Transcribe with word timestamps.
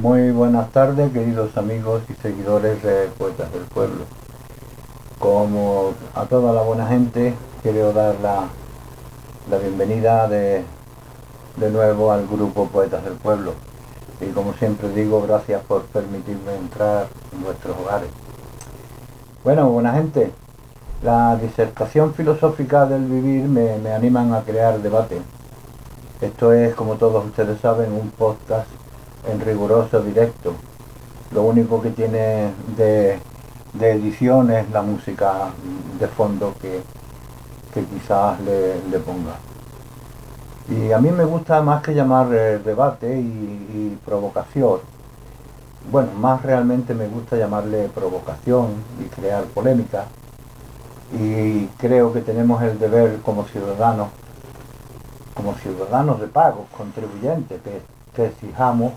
Muy 0.00 0.30
buenas 0.30 0.70
tardes, 0.70 1.12
queridos 1.12 1.54
amigos 1.58 2.00
y 2.08 2.14
seguidores 2.14 2.82
de 2.82 3.08
Poetas 3.18 3.52
del 3.52 3.64
Pueblo. 3.64 4.06
Como 5.18 5.92
a 6.14 6.24
toda 6.24 6.54
la 6.54 6.62
buena 6.62 6.86
gente, 6.86 7.34
quiero 7.62 7.92
dar 7.92 8.14
la, 8.22 9.58
bienvenida 9.58 10.26
de, 10.26 10.64
de 11.56 11.70
nuevo 11.70 12.12
al 12.12 12.26
grupo 12.26 12.64
Poetas 12.68 13.04
del 13.04 13.12
Pueblo. 13.12 13.52
Y 14.22 14.30
como 14.30 14.54
siempre 14.54 14.88
digo, 14.88 15.20
gracias 15.20 15.62
por 15.64 15.82
permitirme 15.82 16.54
entrar 16.54 17.06
en 17.34 17.42
vuestros 17.42 17.76
hogares. 17.76 18.08
Bueno, 19.44 19.68
buena 19.68 19.92
gente, 19.92 20.32
la 21.02 21.36
disertación 21.36 22.14
filosófica 22.14 22.86
del 22.86 23.04
vivir 23.04 23.44
me, 23.44 23.76
me 23.76 23.92
animan 23.92 24.32
a 24.32 24.40
crear 24.40 24.80
debate. 24.80 25.20
Esto 26.22 26.54
es, 26.54 26.74
como 26.74 26.94
todos 26.94 27.22
ustedes 27.26 27.60
saben, 27.60 27.92
un 27.92 28.08
podcast 28.08 28.79
en 29.26 29.40
riguroso 29.40 30.00
directo. 30.02 30.54
Lo 31.32 31.42
único 31.42 31.80
que 31.80 31.90
tiene 31.90 32.52
de, 32.76 33.18
edición 33.80 34.50
es 34.50 34.68
la 34.70 34.82
música 34.82 35.50
de 35.98 36.08
fondo 36.08 36.54
que, 36.60 36.82
quizás 37.72 38.40
le, 38.40 38.98
ponga. 38.98 39.36
Y 40.68 40.92
a 40.92 40.98
mí 40.98 41.10
me 41.10 41.24
gusta 41.24 41.62
más 41.62 41.82
que 41.82 41.94
llamar 41.94 42.28
eh, 42.32 42.58
debate 42.58 43.18
y, 43.18 43.98
provocación. 44.04 44.80
Bueno, 45.90 46.10
más 46.18 46.42
realmente 46.42 46.94
me 46.94 47.06
gusta 47.06 47.36
llamarle 47.36 47.88
provocación 47.94 48.74
y 49.00 49.04
crear 49.04 49.44
polémica. 49.44 50.06
Y 51.12 51.66
creo 51.78 52.12
que 52.12 52.20
tenemos 52.20 52.62
el 52.62 52.78
deber 52.78 53.20
como 53.20 53.44
ciudadanos, 53.44 54.08
como 55.34 55.54
ciudadanos 55.54 56.20
de 56.20 56.26
pago, 56.26 56.66
contribuyentes, 56.76 57.60
que, 57.62 57.82
que 58.14 58.26
exijamos 58.26 58.92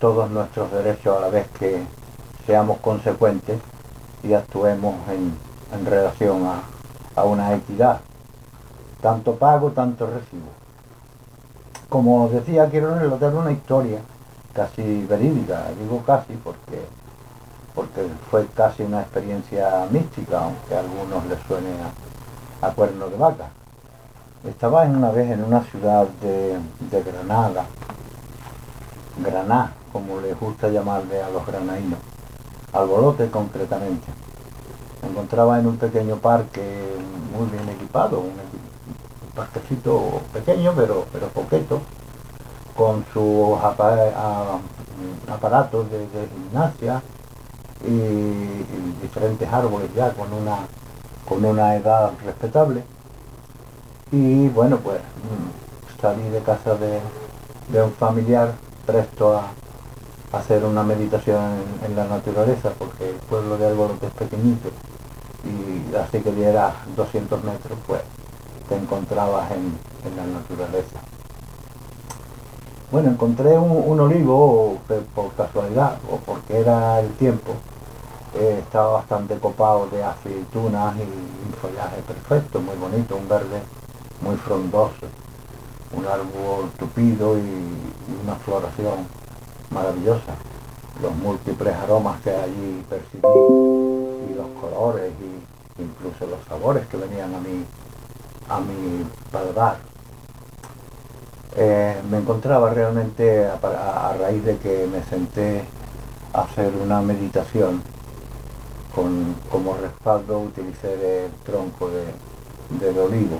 todos 0.00 0.30
nuestros 0.30 0.70
derechos 0.70 1.16
a 1.16 1.20
la 1.20 1.28
vez 1.28 1.48
que 1.58 1.82
seamos 2.46 2.78
consecuentes 2.78 3.58
y 4.22 4.32
actuemos 4.34 4.94
en, 5.08 5.86
relación 5.86 6.46
a, 6.46 7.24
una 7.24 7.54
equidad. 7.54 8.00
Tanto 9.00 9.36
pago, 9.36 9.70
tanto 9.70 10.06
recibo. 10.06 10.48
Como 11.88 12.28
decía, 12.28 12.68
quiero 12.68 12.98
relatar 12.98 13.34
una 13.34 13.52
historia 13.52 14.00
casi 14.52 15.04
verídica, 15.04 15.64
digo 15.78 16.02
casi 16.04 16.34
porque, 16.34 16.86
porque 17.74 18.06
fue 18.30 18.46
casi 18.54 18.82
una 18.82 19.02
experiencia 19.02 19.86
mística, 19.90 20.44
aunque 20.44 20.74
a 20.74 20.80
algunos 20.80 21.26
les 21.26 21.38
suene 21.46 21.68
a, 22.62 22.70
cuerno 22.70 23.08
de 23.08 23.16
vaca. 23.16 23.48
Estaba 24.46 24.84
en 24.84 24.96
una 24.96 25.10
vez 25.10 25.30
en 25.30 25.44
una 25.44 25.62
ciudad 25.62 26.06
de, 26.20 26.58
de 26.90 27.02
Granada, 27.02 27.64
Granada, 29.18 29.72
como 29.96 30.20
les 30.20 30.38
gusta 30.38 30.68
llamarle 30.68 31.22
a 31.22 31.30
los 31.30 31.46
granaínos, 31.46 31.98
albolote 32.74 33.30
concretamente. 33.30 34.06
Me 35.00 35.08
encontraba 35.08 35.58
en 35.58 35.66
un 35.68 35.78
pequeño 35.78 36.16
parque 36.16 36.60
muy 37.34 37.48
bien 37.48 37.66
equipado, 37.70 38.20
un, 38.20 38.32
parquecito 39.34 40.20
pequeño 40.34 40.72
pero, 40.76 41.06
pero 41.12 41.30
con 42.74 43.04
sus 43.12 43.58
aparatos 45.28 45.90
de, 45.90 46.06
gimnasia 46.34 47.02
y, 47.82 49.00
diferentes 49.00 49.50
árboles 49.50 49.88
ya 49.94 50.12
con 50.12 50.30
una, 50.30 50.58
con 51.26 51.42
una 51.42 51.74
edad 51.74 52.12
respetable. 52.22 52.84
Y 54.12 54.48
bueno, 54.48 54.76
pues 54.76 54.98
mm, 55.00 56.02
salí 56.02 56.28
de 56.28 56.40
casa 56.40 56.74
de, 56.76 57.00
de 57.68 57.82
un 57.82 57.92
familiar 57.92 58.52
presto 58.86 59.36
a, 59.36 59.50
hacer 60.32 60.64
una 60.64 60.82
meditación 60.82 61.62
en, 61.84 61.96
la 61.96 62.04
naturaleza, 62.06 62.70
porque 62.78 63.10
el 63.10 63.16
pueblo 63.16 63.56
de 63.56 63.66
Alborote 63.66 64.06
es 64.06 64.12
pequeñito, 64.12 64.70
y 65.44 65.94
así 65.96 66.20
que 66.20 66.32
dieras 66.32 66.74
200 66.96 67.44
metros, 67.44 67.78
pues 67.86 68.00
te 68.68 68.76
encontrabas 68.76 69.50
en, 69.52 69.78
la 70.16 70.24
naturaleza. 70.24 71.00
Bueno, 72.92 73.10
encontré 73.10 73.58
un, 73.58 73.98
olivo 73.98 74.78
por, 75.14 75.32
casualidad, 75.32 75.98
o 76.10 76.16
porque 76.18 76.60
era 76.60 77.00
el 77.00 77.10
tiempo, 77.14 77.52
eh, 78.34 78.60
estaba 78.62 78.92
bastante 78.94 79.36
copado 79.38 79.88
de 79.88 80.04
aceitunas 80.04 80.96
y 80.96 81.02
un 81.02 81.52
follaje 81.60 82.02
perfecto, 82.02 82.60
muy 82.60 82.76
bonito, 82.76 83.16
un 83.16 83.28
verde 83.28 83.62
muy 84.20 84.36
frondoso, 84.36 85.06
un 85.92 86.06
árbol 86.06 86.70
tupido 86.78 87.36
y 87.38 88.22
una 88.22 88.36
floración 88.36 89.06
maravillosa. 89.76 90.34
Los 91.02 91.14
múltiples 91.14 91.74
aromas 91.74 92.20
que 92.22 92.30
allí 92.30 92.82
percibí 92.88 93.28
y 94.30 94.34
los 94.34 94.48
colores 94.60 95.12
y 95.20 95.82
incluso 95.82 96.26
los 96.26 96.42
sabores 96.48 96.86
que 96.86 96.96
venían 96.96 97.34
a 97.34 97.38
mi, 97.38 97.64
a 98.48 98.60
mi 98.60 99.04
paladar. 99.30 99.76
Eh, 101.54 101.96
me 102.10 102.18
encontraba 102.18 102.70
realmente 102.70 103.46
a, 103.46 104.16
raíz 104.18 104.44
de 104.44 104.56
que 104.58 104.86
me 104.86 105.02
senté 105.04 105.64
a 106.32 106.42
hacer 106.42 106.72
una 106.82 107.00
meditación 107.00 107.82
con, 108.94 109.34
como 109.50 109.76
respaldo 109.76 110.40
utilicé 110.40 111.26
el 111.26 111.32
tronco 111.44 111.90
de, 111.90 112.04
del 112.78 112.98
olivo 112.98 113.38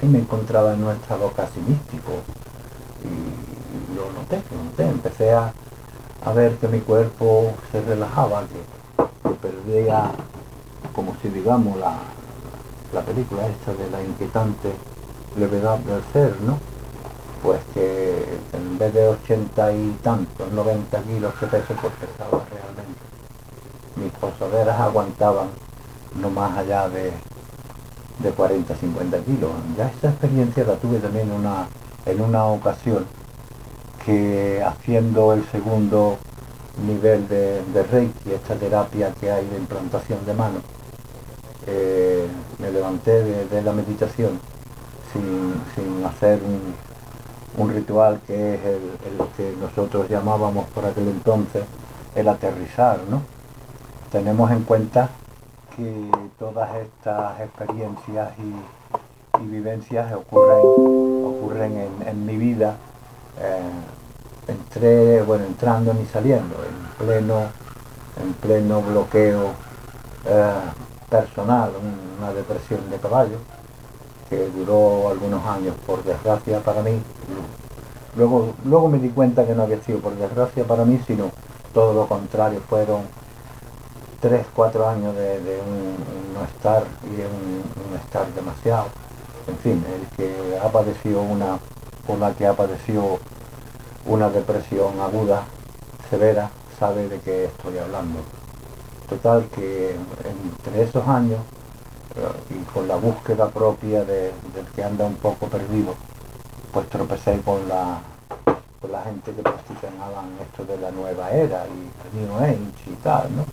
y 0.00 0.06
me 0.06 0.18
encontraba 0.18 0.74
en 0.74 0.80
nuestra 0.80 1.16
boca 1.16 1.44
casi 1.44 1.60
místico 1.60 2.12
lo 3.94 4.10
noté, 4.12 4.42
lo 4.50 4.64
noté, 4.64 4.88
empecé 4.88 5.32
a, 5.32 5.52
ver 6.34 6.56
que 6.56 6.68
mi 6.68 6.80
cuerpo 6.80 7.52
se 7.70 7.82
relajaba, 7.82 8.44
que, 8.46 9.30
perdía, 9.40 10.12
como 10.94 11.16
si 11.20 11.28
digamos, 11.28 11.76
la, 11.78 11.98
película 13.02 13.46
esta 13.46 13.72
de 13.72 13.90
la 13.90 14.02
inquietante 14.02 14.72
levedad 15.36 15.78
del 15.78 16.02
ser, 16.12 16.40
¿no? 16.42 16.58
Pues 17.42 17.60
que 17.74 18.38
en 18.52 18.78
vez 18.78 18.94
de 18.94 19.08
80 19.08 19.72
y 19.72 19.98
tantos, 20.02 20.52
90 20.52 21.02
kilos 21.02 21.34
que 21.34 21.46
peso, 21.46 21.74
pues 21.80 21.92
pesaba 21.94 22.44
realmente. 22.50 23.00
Mis 23.96 24.12
posaderas 24.12 24.80
aguantaban 24.80 25.48
no 26.14 26.30
más 26.30 26.56
allá 26.56 26.88
de, 26.88 27.12
de 28.18 28.30
40, 28.30 28.76
50 28.76 29.18
kilos. 29.18 29.50
Ya 29.76 29.88
esta 29.88 30.10
experiencia 30.10 30.64
la 30.64 30.76
tuve 30.76 30.98
también 30.98 31.30
una, 31.32 31.66
en 32.06 32.20
una 32.20 32.44
ocasión 32.44 33.06
que 34.04 34.62
haciendo 34.62 35.32
el 35.32 35.44
segundo 35.46 36.18
nivel 36.86 37.28
de, 37.28 37.82
Reiki, 37.90 38.32
esta 38.32 38.54
terapia 38.54 39.12
que 39.20 39.30
hay 39.30 39.46
de 39.46 39.56
implantación 39.56 40.24
de 40.24 40.34
mano, 40.34 40.60
eh, 41.66 42.26
me 42.58 42.70
levanté 42.70 43.22
de, 43.22 43.62
la 43.62 43.72
meditación 43.72 44.40
sin, 45.12 46.04
hacer 46.04 46.40
un, 47.56 47.70
ritual 47.70 48.20
que 48.26 48.54
es 48.54 48.60
el, 48.64 48.80
que 49.36 49.54
nosotros 49.60 50.08
llamábamos 50.08 50.66
por 50.70 50.84
aquel 50.84 51.08
entonces 51.08 51.64
el 52.14 52.28
aterrizar, 52.28 52.98
¿no? 53.08 53.22
Tenemos 54.10 54.50
en 54.50 54.64
cuenta 54.64 55.10
que 55.76 56.10
todas 56.38 56.70
estas 56.76 57.40
experiencias 57.40 58.30
y, 58.38 59.42
vivencias 59.44 60.12
ocurren, 60.12 60.58
ocurren 60.60 61.88
en 62.06 62.26
mi 62.26 62.36
vida 62.36 62.76
eh, 63.40 64.48
entré, 64.48 65.22
bueno, 65.22 65.44
entrando 65.44 65.94
ni 65.94 66.06
saliendo, 66.06 66.56
en 66.64 67.06
pleno, 67.06 67.40
en 68.20 68.32
pleno 68.34 68.82
bloqueo 68.82 69.52
eh, 70.26 70.52
personal, 71.08 71.72
una 72.18 72.32
depresión 72.32 72.88
de 72.90 72.96
caballo, 72.98 73.38
que 74.28 74.48
duró 74.48 75.10
algunos 75.10 75.44
años, 75.46 75.74
por 75.86 76.02
desgracia 76.04 76.60
para 76.60 76.82
mí. 76.82 77.00
Luego, 78.16 78.54
luego 78.64 78.88
me 78.88 78.98
di 78.98 79.08
cuenta 79.08 79.46
que 79.46 79.54
no 79.54 79.62
había 79.62 79.82
sido 79.82 80.00
por 80.00 80.14
desgracia 80.14 80.64
para 80.64 80.84
mí, 80.84 81.00
sino 81.06 81.30
todo 81.72 81.94
lo 81.94 82.06
contrario, 82.06 82.60
fueron 82.68 83.02
tres, 84.20 84.46
cuatro 84.54 84.88
años 84.88 85.14
de, 85.16 85.60
un, 85.66 86.34
no 86.34 86.44
estar 86.44 86.84
y 87.04 87.20
un, 87.20 87.96
estar 87.96 88.26
demasiado. 88.34 88.86
En 89.48 89.56
fin, 89.58 89.84
el 89.92 90.16
que 90.16 90.58
ha 90.62 90.68
padecido 90.68 91.22
una 91.22 91.58
por 92.06 92.18
la 92.18 92.32
que 92.32 92.46
ha 92.46 92.54
padecido 92.54 93.18
una 94.06 94.28
depresión 94.30 95.00
aguda, 95.00 95.44
severa, 96.10 96.50
sabe 96.78 97.08
de 97.08 97.20
qué 97.20 97.44
estoy 97.46 97.78
hablando. 97.78 98.18
Total 99.08 99.46
que 99.54 99.94
entre 99.94 100.82
esos 100.82 101.06
años 101.06 101.40
eh, 102.16 102.54
y 102.54 102.64
con 102.72 102.88
la 102.88 102.96
búsqueda 102.96 103.48
propia 103.48 104.04
del 104.04 104.32
que 104.74 104.84
anda 104.84 105.04
un 105.04 105.16
poco 105.16 105.46
perdido, 105.46 105.94
pues 106.72 106.88
tropecé 106.88 107.40
con 107.42 107.68
la, 107.68 108.00
con 108.80 108.92
la 108.92 109.02
gente 109.02 109.32
que 109.32 109.42
practicaban 109.42 110.30
esto 110.40 110.64
de 110.64 110.78
la 110.78 110.90
nueva 110.90 111.30
era 111.30 111.66
y 111.66 112.18
el 112.18 112.26
New 112.26 112.36
Age 112.38 112.90
y 112.90 112.94
tal, 113.02 113.36
¿no? 113.36 113.44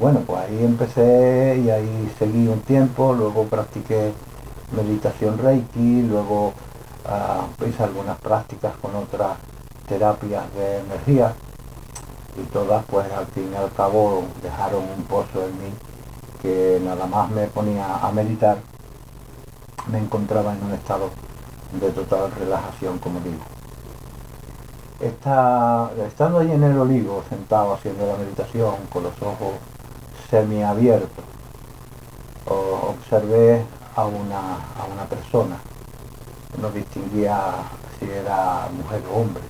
Bueno, 0.00 0.20
pues 0.26 0.40
ahí 0.40 0.64
empecé 0.64 1.60
y 1.64 1.70
ahí 1.70 2.14
seguí 2.18 2.46
un 2.46 2.60
tiempo, 2.60 3.12
luego 3.12 3.44
practiqué 3.44 4.12
meditación 4.72 5.38
Reiki, 5.38 6.02
luego 6.02 6.52
hice 7.66 7.82
algunas 7.82 8.18
prácticas 8.18 8.74
con 8.80 8.94
otras 8.94 9.36
terapias 9.88 10.42
de 10.54 10.78
energía 10.78 11.34
y 12.36 12.42
todas 12.52 12.84
pues 12.86 13.10
al 13.12 13.26
fin 13.26 13.50
y 13.52 13.56
al 13.56 13.72
cabo 13.72 14.24
dejaron 14.42 14.84
un 14.96 15.04
pozo 15.04 15.44
en 15.44 15.52
mí 15.58 15.72
que 16.42 16.80
nada 16.82 17.06
más 17.06 17.30
me 17.30 17.46
ponía 17.46 17.96
a 17.96 18.12
meditar 18.12 18.58
me 19.90 19.98
encontraba 19.98 20.52
en 20.52 20.62
un 20.62 20.72
estado 20.72 21.10
de 21.80 21.90
total 21.90 22.30
relajación 22.32 22.98
como 22.98 23.20
digo. 23.20 23.42
estando 26.06 26.38
allí 26.38 26.52
en 26.52 26.64
el 26.64 26.78
olivo 26.78 27.22
sentado 27.28 27.74
haciendo 27.74 28.06
la 28.06 28.16
meditación 28.16 28.74
con 28.92 29.04
los 29.04 29.22
ojos 29.22 29.54
semiabiertos 30.30 31.24
observé 32.46 33.64
a 33.96 34.04
una, 34.04 34.38
a 34.38 34.84
una 34.92 35.04
persona 35.04 35.56
no 36.60 36.70
distinguía 36.70 37.38
si 37.98 38.10
era 38.10 38.68
mujer 38.72 39.02
o 39.12 39.20
hombre 39.20 39.42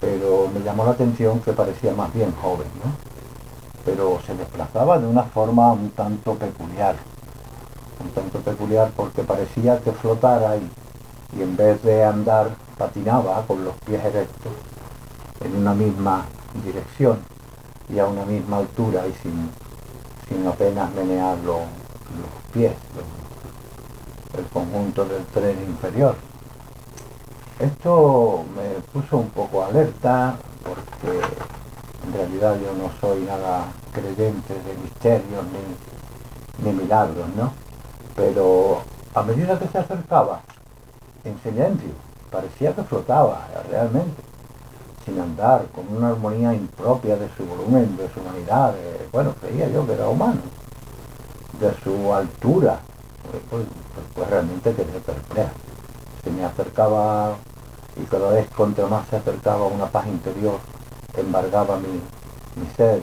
pero 0.00 0.48
me 0.52 0.60
llamó 0.60 0.84
la 0.84 0.92
atención 0.92 1.40
que 1.40 1.52
parecía 1.52 1.92
más 1.92 2.12
bien 2.12 2.32
joven, 2.40 2.68
¿no? 2.84 2.92
Pero 3.84 4.20
se 4.26 4.34
desplazaba 4.34 4.98
de 4.98 5.06
una 5.06 5.24
forma 5.24 5.72
un 5.72 5.90
tanto 5.90 6.34
peculiar, 6.34 6.96
un 8.00 8.10
tanto 8.10 8.38
peculiar 8.40 8.92
porque 8.94 9.22
parecía 9.24 9.80
que 9.80 9.92
flotara 9.92 10.56
y, 10.56 10.70
y 11.36 11.42
en 11.42 11.56
vez 11.56 11.82
de 11.82 12.04
andar 12.04 12.50
patinaba 12.76 13.44
con 13.46 13.64
los 13.64 13.74
pies 13.84 14.04
erectos 14.04 14.52
en 15.44 15.56
una 15.56 15.74
misma 15.74 16.26
dirección 16.64 17.18
y 17.88 17.98
a 17.98 18.06
una 18.06 18.24
misma 18.24 18.58
altura 18.58 19.06
y 19.06 19.12
sin, 19.22 19.50
sin 20.28 20.46
apenas 20.46 20.92
menear 20.94 21.38
los, 21.38 21.62
pies, 22.52 22.72
el 24.36 24.44
conjunto 24.46 25.04
del 25.04 25.24
tren 25.26 25.58
inferior. 25.66 26.16
Esto 27.58 28.44
me 28.54 28.80
puso 28.92 29.18
un 29.18 29.30
poco 29.30 29.64
alerta 29.64 30.36
porque 30.62 31.18
en 32.06 32.12
realidad 32.12 32.56
yo 32.60 32.72
no 32.74 32.90
soy 33.00 33.22
nada 33.22 33.64
creyente 33.92 34.54
de 34.54 34.74
misterios 34.82 35.44
ni, 36.62 36.72
milagros, 36.72 37.28
¿no? 37.36 37.52
Pero 38.14 38.82
a 39.14 39.22
medida 39.22 39.58
que 39.58 39.68
se 39.68 39.78
acercaba, 39.78 40.40
en 41.24 41.38
silencio, 41.42 41.90
parecía 42.30 42.74
que 42.74 42.82
flotaba 42.82 43.48
realmente, 43.68 44.22
sin 45.04 45.18
andar, 45.20 45.66
con 45.74 45.84
una 45.96 46.10
armonía 46.10 46.54
impropia 46.54 47.16
de 47.16 47.28
su 47.36 47.44
volumen, 47.44 47.96
de 47.96 48.08
su 48.12 48.20
humanidad, 48.20 48.74
bueno, 49.12 49.34
creía 49.40 49.68
yo 49.68 49.86
que 49.86 49.94
era 49.94 50.08
humano, 50.08 50.40
de 51.60 51.74
su 51.82 52.12
altura, 52.14 52.80
pues, 53.30 53.42
pues, 53.50 53.64
pues 54.14 54.30
realmente 54.30 54.74
quedé 54.74 55.00
perplejo. 55.00 55.50
Se 56.24 56.30
me 56.30 56.44
acercaba 56.44 57.36
y 58.00 58.04
cada 58.04 58.30
vez 58.30 58.48
contra 58.50 58.86
más 58.86 59.08
se 59.08 59.16
acercaba 59.16 59.66
una 59.66 59.86
paz 59.86 60.06
interior, 60.06 60.58
embargaba 61.16 61.78
mi, 61.78 62.00
ser 62.76 63.00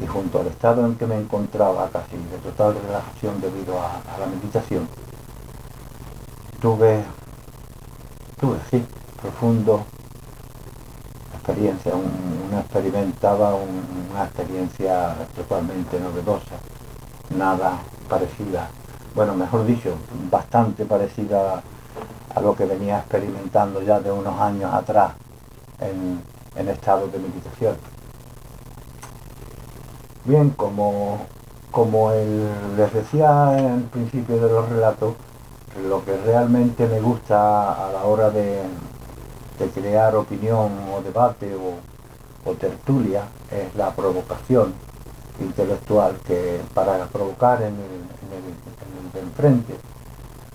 y, 0.00 0.06
junto 0.06 0.40
al 0.40 0.46
estado 0.46 0.86
en 0.86 0.96
que 0.96 1.06
me 1.06 1.16
encontraba 1.16 1.88
casi 1.90 2.16
de 2.16 2.38
total 2.38 2.74
relajación 2.86 3.40
debido 3.40 3.78
a, 3.78 4.00
la 4.18 4.26
meditación, 4.26 4.88
tuve, 6.60 7.04
tuve, 8.40 8.58
sí, 8.70 8.84
profundo 9.20 9.84
experiencia, 11.34 11.92
una 11.94 12.60
experimentaba 12.60 13.54
una 13.54 14.24
experiencia 14.24 15.16
totalmente 15.34 15.98
novedosa, 15.98 16.56
nada 17.36 17.78
parecida, 18.08 18.70
bueno, 19.14 19.34
mejor 19.34 19.66
dicho, 19.66 19.94
bastante 20.30 20.84
parecida 20.84 21.62
a 22.34 22.40
lo 22.40 22.54
que 22.54 22.64
venía 22.64 22.98
experimentando 22.98 23.82
ya 23.82 24.00
de 24.00 24.12
unos 24.12 24.38
años 24.40 24.72
atrás 24.72 25.12
en, 25.80 26.20
estado 26.68 27.08
de 27.08 27.18
meditación. 27.18 27.76
Bien, 30.24 30.50
como, 30.50 31.18
como 31.70 32.12
les 32.76 32.92
decía 32.92 33.58
en 33.58 33.82
principio 33.84 34.36
de 34.36 34.52
los 34.52 34.68
relatos, 34.68 35.14
lo 35.88 36.04
que 36.04 36.16
realmente 36.18 36.86
me 36.86 37.00
gusta 37.00 37.86
a 37.88 37.92
la 37.92 38.04
hora 38.04 38.30
de, 38.30 38.62
crear 39.74 40.16
opinión 40.16 40.70
o 40.94 41.02
debate 41.02 41.54
o, 41.54 42.54
tertulia 42.54 43.24
es 43.50 43.74
la 43.76 43.90
provocación 43.94 44.74
intelectual 45.40 46.16
que 46.26 46.60
para 46.74 47.06
provocar 47.06 47.62
en 47.62 47.74
el, 47.74 47.74
en 47.74 49.12
de 49.12 49.20
enfrente. 49.20 49.74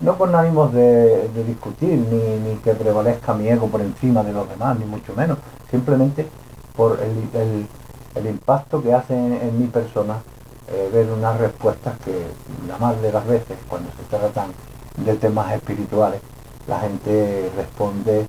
No 0.01 0.17
con 0.17 0.35
ánimos 0.35 0.73
de, 0.73 1.29
discutir, 1.47 1.97
ni, 1.97 2.55
que 2.57 2.73
prevalezca 2.73 3.33
mi 3.33 3.47
ego 3.47 3.67
por 3.67 3.81
encima 3.81 4.23
de 4.23 4.33
los 4.33 4.47
demás, 4.49 4.77
ni 4.77 4.85
mucho 4.85 5.13
menos, 5.15 5.37
simplemente 5.71 6.27
por 6.75 6.99
el, 7.01 8.27
impacto 8.27 8.81
que 8.81 8.93
hace 8.93 9.13
en, 9.13 9.59
mi 9.59 9.67
persona 9.67 10.21
eh, 10.67 10.89
ver 10.91 11.09
unas 11.11 11.39
respuestas 11.39 11.97
que 11.99 12.27
la 12.67 12.77
más 12.77 13.01
de 13.01 13.11
las 13.11 13.25
veces 13.25 13.57
cuando 13.69 13.89
se 13.91 14.03
tratan 14.17 14.51
de 14.97 15.15
temas 15.15 15.53
espirituales, 15.53 16.21
la 16.67 16.79
gente 16.79 17.51
responde 17.55 18.25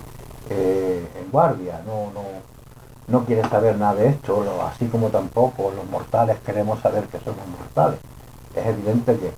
eh, 0.49 1.07
en 1.19 1.31
guardia, 1.31 1.81
no, 1.85 2.11
no 3.07 3.23
quiere 3.23 3.47
saber 3.47 3.77
nada 3.77 3.95
de 3.95 4.09
esto, 4.09 4.43
así 4.69 4.87
como 4.87 5.07
tampoco 5.07 5.71
los 5.73 5.89
mortales 5.89 6.37
queremos 6.45 6.81
saber 6.81 7.05
que 7.05 7.19
somos 7.19 7.47
mortales. 7.47 7.99
Es 8.53 8.65
evidente 8.65 9.17
que, 9.17 9.31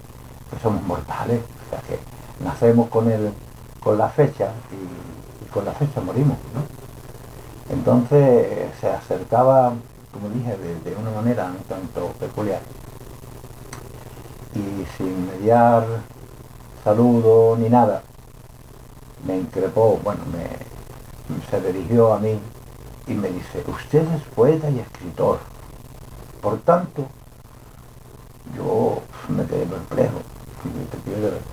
somos 0.61 0.81
mortales, 0.83 1.41
o 1.67 1.69
sea 1.69 1.79
que 1.81 1.99
nacemos 2.43 2.89
con 2.89 3.09
el, 3.11 3.31
con 3.79 3.97
la 3.97 4.09
fecha 4.09 4.51
y, 4.71 5.49
con 5.51 5.65
la 5.65 5.71
fecha 5.71 6.01
morimos, 6.01 6.37
¿no? 6.53 6.61
Entonces 7.73 8.71
se 8.81 8.87
acercaba, 8.87 9.73
como 10.11 10.29
dije, 10.29 10.57
de, 10.57 10.95
una 10.95 11.11
manera 11.11 11.45
un 11.45 11.63
tanto 11.63 12.07
peculiar. 12.19 12.61
Y 14.55 14.85
sin 14.97 15.27
mediar 15.27 15.85
saludo 16.83 17.55
ni 17.57 17.69
nada, 17.69 18.01
me 19.25 19.37
increpó, 19.37 19.99
bueno, 20.03 20.21
me, 20.31 21.39
se 21.49 21.61
dirigió 21.71 22.13
a 22.13 22.19
mí 22.19 22.39
y 23.09 23.13
me 23.13 23.29
dice, 23.29 23.63
usted 23.67 24.07
es 24.13 24.21
poeta 24.35 24.69
y 24.69 24.79
escritor. 24.79 25.39
Por 26.41 26.59
tanto, 26.59 27.07
yo 28.55 29.01
me 29.27 29.45
quedé 29.45 29.65
perplejo 29.65 30.19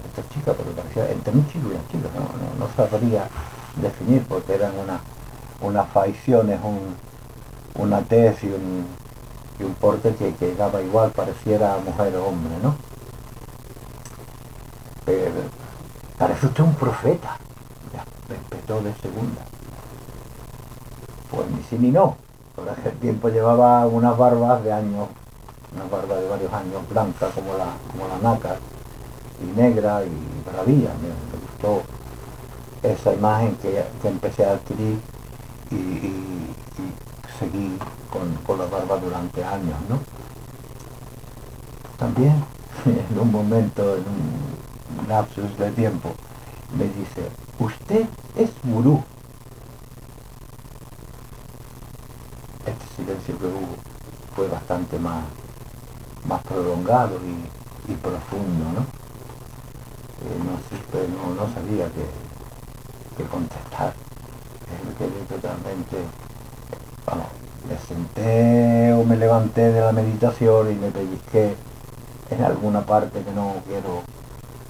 esta 0.06 0.34
chica, 0.34 0.52
porque 0.52 0.72
parecía 0.72 1.10
entre 1.10 1.32
un 1.32 1.46
chico 1.48 1.68
y 1.68 1.70
una 1.72 1.88
chica, 1.88 2.08
no, 2.58 2.68
sabría 2.76 3.28
definir 3.76 4.22
porque 4.28 4.54
eran 4.54 4.72
una, 4.78 5.00
unas 5.60 5.88
facciones, 5.88 6.60
un, 6.62 6.94
una 7.82 8.02
tez 8.02 8.42
y 8.44 8.48
un, 8.48 8.86
y 9.58 9.64
un 9.64 9.74
porte 9.74 10.14
que, 10.14 10.34
que, 10.34 10.54
daba 10.54 10.82
igual, 10.82 11.10
pareciera 11.12 11.78
mujer 11.78 12.16
o 12.16 12.26
hombre, 12.26 12.54
¿no? 12.62 12.76
parece 16.18 16.46
usted 16.46 16.64
un 16.64 16.74
profeta, 16.74 17.38
ya 17.92 18.04
respetó 18.28 18.80
de 18.80 18.92
segunda. 18.94 19.42
Pues 21.30 21.50
ni 21.50 21.62
sí 21.64 21.76
ni 21.78 21.90
no, 21.90 22.16
por 22.54 22.68
aquel 22.68 22.92
tiempo 22.98 23.28
llevaba 23.28 23.86
unas 23.86 24.16
barbas 24.16 24.62
de 24.62 24.72
años, 24.72 25.08
unas 25.74 25.90
barbas 25.90 26.20
de 26.20 26.28
varios 26.28 26.52
años 26.52 26.88
blancas 26.88 27.34
como 27.34 27.52
la, 27.56 27.66
como 27.90 28.08
la 28.08 28.18
nácar, 28.18 28.58
y 29.42 29.58
negra 29.58 30.02
y 30.04 30.50
bravía. 30.50 30.90
Me, 31.02 31.36
gustó 31.40 31.82
esa 32.82 33.12
imagen 33.12 33.56
que, 33.56 33.84
empecé 34.04 34.44
a 34.44 34.52
adquirir 34.52 34.98
y, 35.70 36.54
seguí 37.38 37.78
con, 38.10 38.58
la 38.58 38.66
barba 38.66 38.96
durante 38.96 39.44
años, 39.44 39.76
¿no? 39.88 39.98
También 41.98 42.44
en 43.10 43.18
un 43.18 43.32
momento, 43.32 43.96
en 43.96 44.04
un 45.00 45.08
lapsus 45.08 45.56
de 45.58 45.70
tiempo, 45.72 46.10
me 46.76 46.84
dice, 46.84 47.30
usted 47.58 48.06
es 48.36 48.50
gurú. 48.64 49.02
Este 52.66 52.84
silencio 52.96 53.38
que 53.38 53.46
hubo 53.46 53.76
fue 54.34 54.48
bastante 54.48 54.98
más, 54.98 55.24
más 56.26 56.42
prolongado 56.42 57.18
y, 57.88 57.94
profundo, 57.94 58.64
¿no? 58.74 58.86
no, 60.46 61.34
no, 61.34 61.54
sabía 61.54 61.86
qué, 63.16 63.24
contestar. 63.24 63.92
Me 64.84 64.94
quedé 64.94 65.20
totalmente, 65.28 65.96
vamos, 67.06 67.26
me 67.68 67.78
senté 67.78 68.92
o 68.92 69.04
me 69.04 69.16
levanté 69.16 69.72
de 69.72 69.80
la 69.80 69.92
meditación 69.92 70.72
y 70.72 70.74
me 70.74 70.90
pellizqué 70.90 71.54
en 72.30 72.42
alguna 72.42 72.84
parte 72.84 73.22
que 73.22 73.32
no 73.32 73.54
quiero 73.66 74.02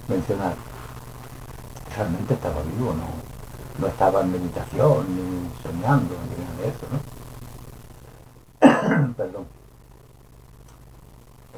mencionar. 0.07 0.53
Realmente 1.95 2.33
estaba 2.35 2.61
vivo, 2.61 2.93
no, 2.93 3.07
no 3.79 3.87
estaba 3.87 4.21
en 4.21 4.31
meditación, 4.31 5.05
ni 5.15 5.49
soñando, 5.63 6.15
ni 6.29 6.43
nada 6.43 6.57
de 6.61 6.67
eso, 6.69 6.85
¿no? 6.91 7.16
Perdón. 9.17 9.45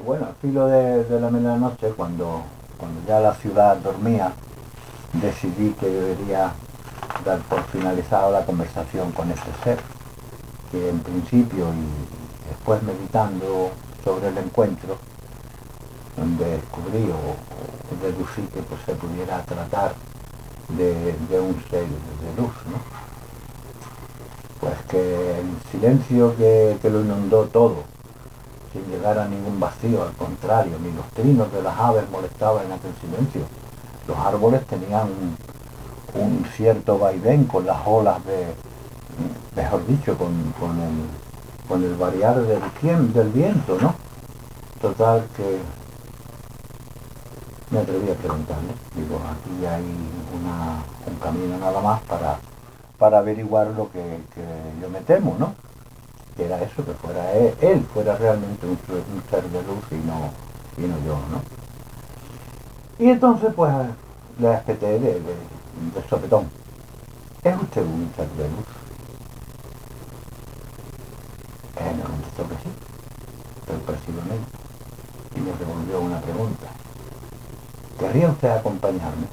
Bueno, 0.04 0.26
al 0.26 0.34
filo 0.36 0.66
de, 0.66 1.04
de 1.04 1.20
la 1.20 1.30
medianoche, 1.30 1.90
cuando 1.90 2.44
cuando 2.80 3.00
ya 3.06 3.20
la 3.20 3.34
ciudad 3.34 3.76
dormía, 3.76 4.32
decidí 5.12 5.72
que 5.74 5.86
debería 5.86 6.52
dar 7.24 7.38
por 7.40 7.62
finalizado 7.64 8.32
la 8.32 8.46
conversación 8.46 9.12
con 9.12 9.30
este 9.30 9.50
ser, 9.62 9.78
que 10.70 10.88
en 10.88 11.00
principio 11.00 11.66
y 11.68 12.48
después 12.48 12.82
meditando 12.82 13.70
sobre 14.02 14.28
el 14.28 14.38
encuentro, 14.38 14.96
donde 16.16 16.44
descubrí 16.56 17.10
o, 17.10 17.36
deducí 18.02 18.42
que 18.54 18.62
pues, 18.62 18.80
se 18.86 18.94
pudiera 18.94 19.42
tratar 19.42 19.92
de, 20.68 21.14
un 21.38 21.62
ser 21.68 21.84
de 21.84 22.40
luz, 22.40 22.54
¿no? 22.66 23.09
Pues 24.60 24.74
que 24.88 25.40
el 25.40 25.46
silencio 25.70 26.36
que, 26.36 26.76
que 26.82 26.90
lo 26.90 27.00
inundó 27.00 27.44
todo, 27.46 27.76
sin 28.72 28.84
llegar 28.90 29.18
a 29.18 29.26
ningún 29.26 29.58
vacío, 29.58 30.02
al 30.02 30.12
contrario, 30.12 30.78
ni 30.80 30.92
los 30.92 31.06
trinos 31.08 31.52
de 31.52 31.62
las 31.62 31.78
aves 31.78 32.04
molestaban 32.10 32.66
en 32.66 32.72
aquel 32.72 32.92
silencio. 33.00 33.42
Los 34.06 34.16
árboles 34.18 34.64
tenían 34.66 35.08
un, 36.14 36.44
cierto 36.56 36.98
vaivén 36.98 37.44
con 37.44 37.64
las 37.64 37.78
olas 37.86 38.24
de, 38.26 38.46
mejor 39.56 39.86
dicho, 39.86 40.16
con, 40.18 40.28
el, 40.28 41.68
con 41.68 41.82
el 41.82 41.94
variar 41.94 42.40
del, 42.42 43.12
del 43.12 43.28
viento, 43.28 43.78
¿no? 43.80 43.94
Total 44.80 45.26
que 45.36 45.58
me 47.70 47.78
atreví 47.78 48.10
a 48.10 48.14
preguntarle, 48.14 48.72
digo, 48.94 49.20
aquí 49.30 49.66
hay 49.66 49.82
un 49.82 51.16
camino 51.20 51.58
nada 51.58 51.80
más 51.80 52.00
para, 52.02 52.38
para 53.00 53.18
averiguar 53.18 53.66
lo 53.68 53.90
que, 53.90 53.98
que 54.34 54.44
yo 54.80 54.88
me 54.88 55.00
temo, 55.00 55.34
¿no? 55.36 55.54
era 56.38 56.62
eso, 56.62 56.84
que 56.84 56.92
fuera 56.92 57.32
él, 57.32 57.86
fuera 57.92 58.16
realmente 58.16 58.66
un, 58.66 58.78
ser 59.30 59.42
de 59.50 59.62
luz 59.62 59.84
y 59.90 59.96
no, 60.06 60.30
y 60.76 60.88
no 60.88 60.96
yo, 61.04 61.14
¿no? 61.30 61.42
Y 62.98 63.10
entonces 63.10 63.52
pues 63.54 63.72
le 64.38 64.52
respeté 64.52 64.98
de, 64.98 65.20
de, 65.20 66.08
sopetón. 66.08 66.48
¿Es 67.42 67.56
usted 67.60 67.82
un 67.82 68.12
ser 68.16 68.28
de 68.30 68.48
luz? 68.48 68.66
Él 71.76 71.96
me 71.96 72.02
contestó 72.02 72.48
que 72.48 72.54
sí, 72.56 72.70
pero 73.66 73.78
precisamente 73.80 74.46
y 75.36 75.40
me 75.40 75.52
devolvió 75.52 76.00
una 76.00 76.20
pregunta. 76.20 76.66
¿Querría 77.98 78.28
usted 78.28 78.50
acompañarme? 78.50 79.26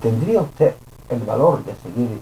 ¿Tendría 0.00 0.40
usted 0.40 0.74
el 1.08 1.20
valor 1.20 1.64
de 1.64 1.74
seguir 1.76 2.20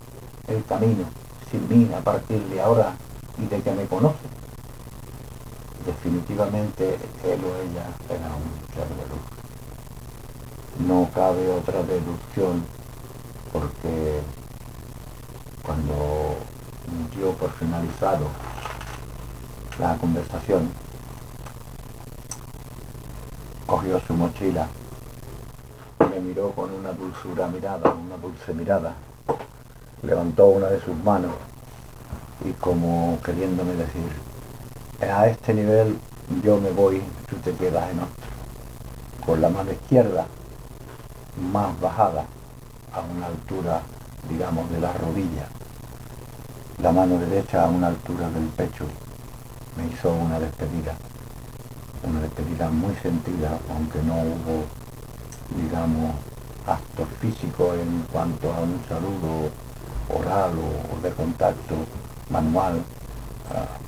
el 0.50 0.64
camino 0.64 1.04
sin 1.50 1.68
mí 1.68 1.92
a 1.94 2.00
partir 2.00 2.42
de 2.44 2.60
ahora 2.60 2.94
y 3.38 3.46
de 3.46 3.62
que 3.62 3.72
me 3.72 3.86
conoce. 3.86 4.28
Definitivamente 5.86 6.98
él 7.24 7.40
o 7.44 7.56
ella 7.62 7.86
era 8.08 8.28
un 8.34 8.74
ser 8.74 8.88
de 8.88 9.06
luz. 9.08 9.26
No 10.86 11.08
cabe 11.14 11.50
otra 11.50 11.82
deducción 11.82 12.64
porque 13.52 14.20
cuando 15.64 16.36
dio 17.14 17.32
por 17.32 17.50
finalizado 17.52 18.26
la 19.78 19.96
conversación, 19.96 20.70
cogió 23.66 24.00
su 24.00 24.14
mochila 24.14 24.68
me 26.10 26.20
miró 26.20 26.50
con 26.52 26.72
una 26.72 26.92
dulzura 26.92 27.46
mirada, 27.46 27.92
una 27.92 28.16
dulce 28.16 28.52
mirada, 28.52 28.94
levantó 30.02 30.46
una 30.46 30.68
de 30.68 30.80
sus 30.80 30.96
manos 31.04 31.32
y 32.44 32.52
como 32.52 33.18
queriéndome 33.22 33.74
decir, 33.74 34.08
a 35.02 35.26
este 35.28 35.54
nivel 35.54 35.98
yo 36.42 36.58
me 36.58 36.70
voy, 36.70 37.02
tú 37.28 37.36
te 37.36 37.52
quedas 37.52 37.90
en 37.90 37.98
otro. 37.98 38.14
Con 39.24 39.40
la 39.40 39.48
mano 39.50 39.72
izquierda 39.72 40.26
más 41.52 41.78
bajada 41.80 42.24
a 42.92 43.00
una 43.00 43.26
altura, 43.26 43.82
digamos, 44.28 44.70
de 44.70 44.80
la 44.80 44.92
rodilla. 44.94 45.48
La 46.82 46.92
mano 46.92 47.18
derecha 47.18 47.64
a 47.64 47.68
una 47.68 47.88
altura 47.88 48.30
del 48.30 48.46
pecho. 48.48 48.86
Me 49.76 49.86
hizo 49.86 50.12
una 50.12 50.38
despedida. 50.38 50.94
Una 52.02 52.20
despedida 52.20 52.70
muy 52.70 52.94
sentida, 52.96 53.58
aunque 53.74 54.02
no 54.02 54.14
hubo, 54.14 54.64
digamos, 55.62 56.14
actos 56.66 57.08
físicos 57.20 57.76
en 57.78 58.06
cuanto 58.10 58.52
a 58.52 58.60
un 58.60 58.80
saludo 58.88 59.50
oral 60.14 60.52
o 60.58 61.00
de 61.00 61.10
contacto 61.10 61.74
manual 62.30 62.82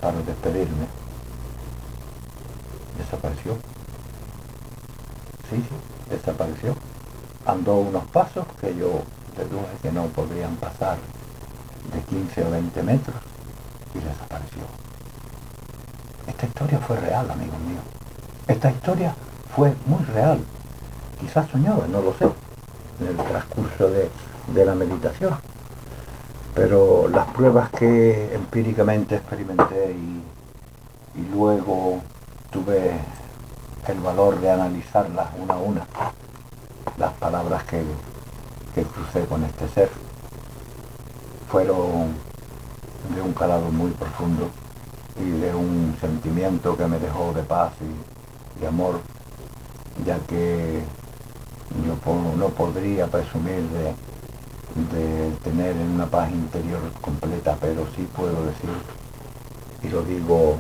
para 0.01 0.19
despedirme. 0.23 0.87
Desapareció. 2.99 3.55
Sí, 5.49 5.57
sí, 5.57 6.11
desapareció. 6.11 6.75
Andó 7.47 7.77
unos 7.77 8.05
pasos 8.07 8.45
que 8.61 8.75
yo 8.75 9.03
deduje 9.37 9.77
que 9.81 9.93
no 9.93 10.07
podrían 10.07 10.57
pasar 10.57 10.99
de 11.93 12.01
15 12.03 12.45
o 12.45 12.51
20 12.51 12.83
metros 12.83 13.17
y 13.95 13.99
desapareció. 13.99 14.63
Esta 16.27 16.47
historia 16.47 16.79
fue 16.79 16.97
real, 16.97 17.31
amigos 17.31 17.59
míos. 17.61 17.85
Esta 18.49 18.71
historia 18.71 19.15
fue 19.55 19.75
muy 19.87 20.05
real. 20.05 20.41
Quizás 21.21 21.49
soñaba, 21.51 21.87
no 21.87 22.03
lo 22.03 22.13
sé, 22.15 22.25
en 23.01 23.07
el 23.07 23.17
transcurso 23.17 23.89
de, 23.89 24.11
de 24.53 24.65
la 24.65 24.75
meditación 24.75 25.37
pero 26.55 27.09
las 27.09 27.27
pruebas 27.29 27.71
que 27.71 28.35
empíricamente 28.35 29.17
experimenté 29.17 29.93
y, 29.93 30.23
luego 31.35 32.01
tuve 32.51 32.93
el 33.87 34.01
valor 34.01 34.41
de 34.41 34.51
analizarlas 34.51 35.29
una 35.39 35.55
a 35.55 35.59
una, 35.59 35.87
las 36.97 37.13
palabras 37.15 37.65
que, 37.65 37.83
que 38.75 38.83
crucé 38.83 39.27
con 39.27 39.45
este 39.45 39.69
ser, 39.69 39.91
fueron 41.51 42.15
de 43.15 43.21
un 43.21 43.33
calado 43.33 43.71
muy 43.71 43.91
profundo 43.93 44.49
y 45.19 45.31
de 45.31 45.55
un 45.55 45.97
sentimiento 46.01 46.77
que 46.77 46.87
me 46.87 46.99
dejó 46.99 47.33
de 47.33 47.43
paz 47.43 47.73
y 47.81 48.61
de 48.61 48.67
amor, 48.67 49.01
ya 50.07 50.19
que 50.21 50.83
yo 51.87 52.15
no 52.37 52.49
podría 52.49 53.07
presumir 53.07 53.63
de 53.71 53.95
de 54.75 55.31
tener 55.43 55.77
una 55.77 56.07
paz 56.07 56.31
interior 56.31 56.81
completa, 57.01 57.57
pero 57.61 57.87
sí 57.95 58.09
puedo 58.15 58.45
decir, 58.47 58.71
y 59.83 59.89
lo 59.89 60.03
digo 60.03 60.59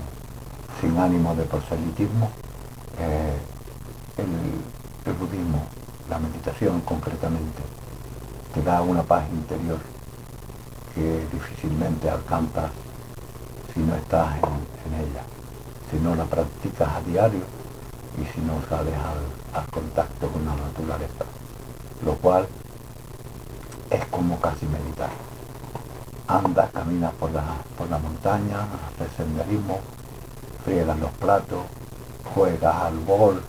sin 0.80 0.98
ánimo 0.98 1.34
de 1.34 1.44
proselitismo, 1.44 2.30
eh, 2.98 3.36
el, 4.18 5.12
budismo, 5.14 5.64
la 6.10 6.18
meditación 6.18 6.80
concretamente, 6.82 7.62
te 8.52 8.62
da 8.62 8.82
una 8.82 9.02
paz 9.02 9.24
interior 9.30 9.78
que 10.94 11.26
difícilmente 11.32 12.10
alcanzas 12.10 12.70
si 13.72 13.80
no 13.80 13.94
estás 13.94 14.36
en, 14.36 14.94
ella, 14.94 15.22
si 15.90 15.96
no 15.98 16.14
la 16.14 16.24
practicas 16.24 16.88
a 16.88 17.00
diario 17.02 17.44
y 18.20 18.24
si 18.34 18.40
no 18.42 18.60
sales 18.68 18.94
al, 18.94 19.60
al 19.62 19.70
contacto 19.70 20.28
con 20.28 20.44
la 20.44 20.54
naturaleza, 20.54 21.24
lo 22.04 22.14
cual 22.16 22.46
es 23.92 24.04
como 24.06 24.40
casi 24.40 24.66
meditar. 24.66 25.10
Andas, 26.26 26.70
caminas 26.70 27.12
por 27.14 27.30
la, 27.30 27.44
por 27.76 27.90
la 27.90 27.98
montaña, 27.98 28.60
haces 28.62 29.12
senderismo, 29.16 29.80
friegas 30.64 30.98
los 30.98 31.10
platos, 31.12 31.64
juegas 32.34 32.74
al 32.74 32.98
bol, 33.00 33.42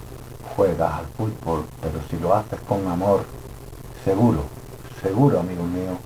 juegas 0.55 0.93
al 0.93 1.05
fútbol, 1.07 1.65
pero 1.81 1.99
si 2.09 2.17
lo 2.17 2.35
haces 2.35 2.59
con 2.67 2.85
amor, 2.87 3.23
seguro, 4.03 4.43
seguro, 5.01 5.39
amigo 5.39 5.63
mío, 5.63 5.97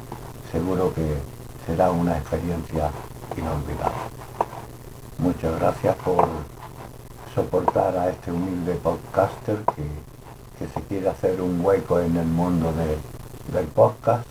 seguro 0.51 0.94
que 0.94 1.17
será 1.65 1.89
una 1.89 2.17
experiencia 2.17 2.91
inolvidable. 3.36 3.98
Muchas 5.17 5.60
gracias 5.60 5.96
por 5.98 6.27
soportar 7.34 7.98
a 7.98 8.10
este 8.10 8.32
humilde 8.32 8.75
podcaster 8.75 9.58
que, 9.75 9.84
que 10.60 10.72
se 10.72 10.82
quiere 10.88 11.10
hacer 11.10 11.41
un 11.41 11.60
hueco 11.65 12.00
en 12.00 12.17
el 12.17 12.27
mundo 12.27 12.72
de, 12.74 12.98
del 13.57 13.67
podcast 13.67 14.23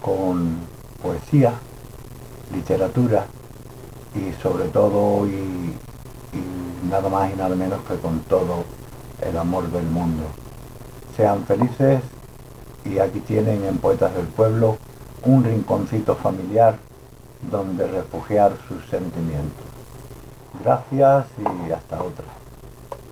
con 0.00 0.58
poesía, 1.02 1.54
literatura 2.54 3.26
y 4.14 4.32
sobre 4.40 4.68
todo 4.68 5.26
y, 5.26 5.74
nada 6.88 7.08
más 7.08 7.32
y 7.32 7.36
nada 7.36 7.56
menos 7.56 7.80
que 7.88 7.96
con 7.96 8.20
todo 8.20 8.62
el 9.20 9.36
amor 9.36 9.68
del 9.72 9.86
mundo. 9.86 10.22
Sean 11.16 11.44
felices 11.44 12.00
y 12.84 13.00
aquí 13.00 13.18
tienen 13.20 13.64
en 13.64 13.78
Poetas 13.78 14.14
del 14.14 14.26
Pueblo 14.26 14.78
un 15.24 15.42
rinconcito 15.42 16.14
familiar 16.14 16.78
donde 17.50 17.88
refugiar 17.88 18.52
sus 18.68 18.86
sentimientos. 18.88 19.66
Gracias 20.62 21.26
y 21.66 21.72
hasta 21.72 22.00
otra. 22.00 22.45